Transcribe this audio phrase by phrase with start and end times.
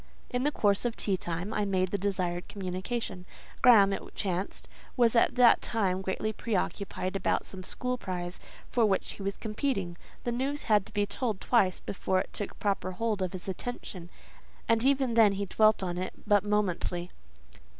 [0.31, 3.23] In the course of tea time I made the desired communication.
[3.61, 9.11] Graham, it chanced, was at that time greatly preoccupied about some school prize, for which
[9.11, 9.95] he was competing.
[10.23, 14.09] The news had to be told twice before it took proper hold of his attention,
[14.67, 17.11] and even then he dwelt on it but momently.